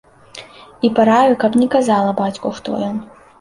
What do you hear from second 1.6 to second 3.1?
не казала бацьку, хто ён.